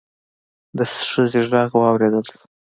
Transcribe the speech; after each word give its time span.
د 0.77 0.79
ښځې 1.11 1.41
غږ 1.51 1.69
واوريدل 1.81 2.23
شو. 2.29 2.39